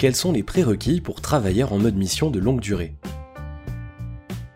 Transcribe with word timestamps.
quels 0.00 0.16
sont 0.16 0.32
les 0.32 0.42
prérequis 0.42 1.02
pour 1.02 1.20
travailler 1.20 1.62
en 1.62 1.78
mode 1.78 1.94
mission 1.94 2.30
de 2.30 2.38
longue 2.38 2.60
durée. 2.60 2.94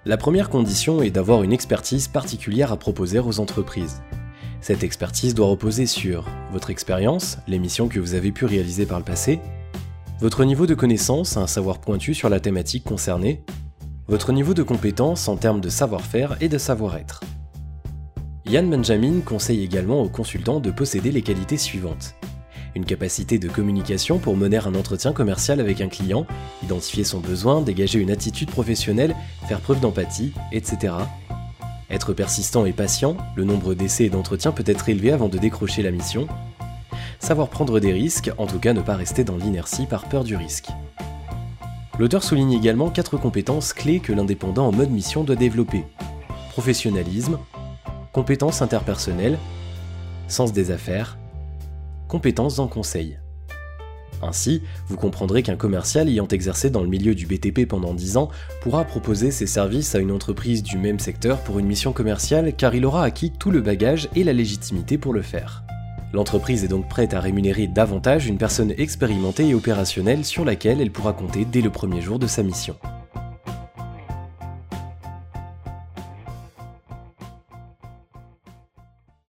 La 0.07 0.17
première 0.17 0.49
condition 0.49 1.03
est 1.03 1.11
d'avoir 1.11 1.43
une 1.43 1.53
expertise 1.53 2.09
particulière 2.09 2.73
à 2.73 2.79
proposer 2.79 3.19
aux 3.19 3.41
entreprises. 3.41 4.01
Cette 4.63 4.83
expertise 4.83 5.35
doit 5.35 5.49
reposer 5.49 5.85
sur 5.85 6.25
votre 6.51 6.71
expérience, 6.71 7.37
les 7.47 7.59
missions 7.59 7.89
que 7.89 8.01
vous 8.01 8.15
avez 8.15 8.33
pu 8.33 8.47
réaliser 8.47 8.87
par 8.87 8.99
le 8.99 9.05
passé, 9.05 9.39
votre 10.19 10.47
niveau 10.47 10.67
de 10.67 10.73
connaissance, 10.73 11.37
un 11.37 11.47
savoir 11.47 11.79
pointu 11.79 12.15
sur 12.15 12.31
la 12.31 12.41
thématique 12.41 12.85
concernée, 12.85 13.45
votre 14.09 14.33
niveau 14.33 14.55
de 14.55 14.63
compétence 14.63 15.29
en 15.29 15.37
termes 15.37 15.61
de 15.61 15.69
savoir-faire 15.69 16.39
et 16.41 16.49
de 16.49 16.57
savoir-être. 16.57 17.21
Yann 18.47 18.71
Benjamin 18.71 19.21
conseille 19.21 19.63
également 19.63 20.01
aux 20.01 20.09
consultants 20.09 20.61
de 20.61 20.71
posséder 20.71 21.13
les 21.13 21.21
qualités 21.21 21.59
suivantes. 21.59 22.15
Une 22.75 22.85
capacité 22.85 23.39
de 23.39 23.49
communication 23.49 24.19
pour 24.19 24.37
mener 24.37 24.57
un 24.57 24.75
entretien 24.75 25.13
commercial 25.13 25.61
avec 25.61 25.81
un 25.81 25.89
client, 25.89 26.27
identifier 26.63 27.05
son 27.05 27.21
besoin, 27.21 27.61
dégager 27.61 28.01
une 28.01 28.11
attitude 28.11 28.51
professionnelle, 28.51 29.15
faire 29.47 29.61
preuve 29.61 29.79
d'empathie, 29.79 30.33
etc. 30.51 30.95
Être 31.89 32.13
persistant 32.13 32.67
et 32.67 32.73
patient, 32.73 33.17
le 33.37 33.45
nombre 33.45 33.75
d'essais 33.75 34.07
et 34.07 34.11
d'entretiens 34.11 34.51
peut 34.51 34.65
être 34.67 34.89
élevé 34.89 35.13
avant 35.13 35.29
de 35.29 35.39
décrocher 35.39 35.83
la 35.83 35.93
mission. 35.93 36.27
Savoir 37.21 37.49
prendre 37.49 37.79
des 37.79 37.93
risques, 37.93 38.33
en 38.39 38.47
tout 38.47 38.59
cas 38.59 38.73
ne 38.73 38.81
pas 38.81 38.97
rester 38.97 39.23
dans 39.23 39.37
l'inertie 39.37 39.87
par 39.87 40.07
peur 40.09 40.25
du 40.25 40.35
risque. 40.35 40.69
L'auteur 42.01 42.25
souligne 42.25 42.53
également 42.53 42.91
quatre 42.91 43.17
compétences 43.17 43.73
clés 43.73 44.01
que 44.01 44.13
l'indépendant 44.13 44.67
en 44.67 44.73
mode 44.73 44.91
mission 44.91 45.23
doit 45.23 45.37
développer. 45.37 45.85
Professionnalisme, 46.51 47.39
compétences 48.13 48.63
interpersonnelles, 48.63 49.39
sens 50.27 50.53
des 50.53 50.73
affaires, 50.73 51.17
compétences 52.15 52.61
en 52.61 52.69
conseil. 52.69 53.19
Ainsi, 54.23 54.63
vous 54.87 54.97
comprendrez 54.97 55.43
qu'un 55.43 55.57
commercial 55.57 56.09
ayant 56.09 56.29
exercé 56.29 56.71
dans 56.71 56.81
le 56.81 56.89
milieu 56.89 57.13
du 57.13 57.27
BTP 57.27 57.67
pendant 57.67 57.93
10 57.93 58.19
ans 58.19 58.29
pourra 58.63 58.85
proposer 58.85 59.33
ses 59.33 59.49
services 59.49 59.97
à 59.97 59.99
une 59.99 60.13
entreprise 60.13 60.63
du 60.63 60.79
même 60.79 61.01
secteur 61.01 61.41
pour 61.41 61.59
une 61.59 61.67
mission 61.67 61.93
commerciale 61.93 62.53
car 62.57 62.73
il 62.77 62.87
aura 62.87 63.03
acquis 63.03 63.33
tout 63.33 63.51
le 63.51 63.61
bagage 63.61 64.09
et 64.15 64.23
la 64.23 64.33
légitimité 64.33 64.97
pour 64.97 65.13
le 65.13 65.23
faire. 65.23 65.65
L'entreprise 66.13 66.63
est 66.63 66.69
donc 66.69 66.89
prête 66.89 67.15
à 67.15 67.21
rémunérer 67.21 67.67
davantage 67.67 68.29
une 68.29 68.39
personne 68.39 68.73
expérimentée 68.79 69.49
et 69.49 69.55
opérationnelle 69.55 70.25
sur 70.25 70.45
laquelle 70.45 70.81
elle 70.81 70.93
pourra 70.93 71.15
compter 71.15 71.45
dès 71.45 71.63
le 71.63 71.71
premier 71.71 72.01
jour 72.01 72.21
de 72.21 72.29
sa 72.29 72.45
mission. 72.45 72.77